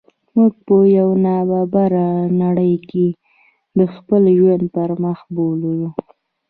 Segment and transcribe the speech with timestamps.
[0.35, 2.05] موږ په یوه نا برابره
[2.43, 3.07] نړۍ کې
[3.77, 5.87] د خپل ژوند پرمخ بوولو.